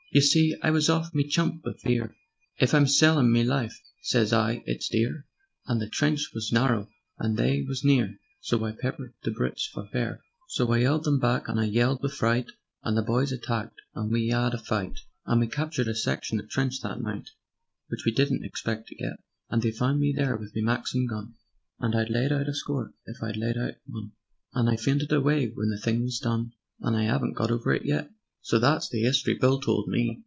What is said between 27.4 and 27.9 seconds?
over it